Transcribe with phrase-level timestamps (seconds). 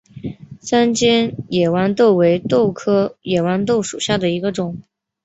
[0.59, 4.81] 三尖野豌豆为豆科野豌豆属下的一个种。